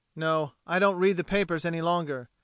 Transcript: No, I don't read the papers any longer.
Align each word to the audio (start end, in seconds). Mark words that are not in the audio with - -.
No, 0.15 0.53
I 0.65 0.79
don't 0.79 0.95
read 0.97 1.17
the 1.17 1.23
papers 1.23 1.63
any 1.63 1.79
longer. 1.79 2.31